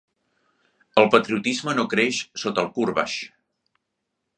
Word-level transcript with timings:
El 1.01 1.11
patriotisme 1.17 1.77
no 1.81 1.87
creix 1.93 2.25
sota 2.45 2.67
el 2.67 2.75
"Kourbash". 2.79 3.23